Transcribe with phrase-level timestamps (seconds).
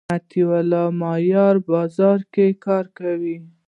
[0.09, 3.09] مطیع الله مایار بازار کی کار کا